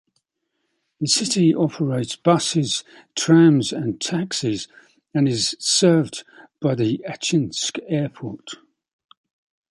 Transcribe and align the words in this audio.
The 0.99 1.05
city 1.05 1.53
operates 1.53 2.15
buses, 2.15 2.83
trams, 3.15 3.71
and 3.71 4.01
taxis, 4.01 4.67
and 5.13 5.27
is 5.27 5.55
served 5.59 6.23
by 6.59 6.73
the 6.73 7.05
Achinsk 7.07 7.77
Airport. 7.87 8.55